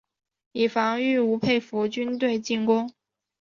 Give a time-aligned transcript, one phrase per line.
[0.53, 2.89] 以防御吴佩孚军队进攻。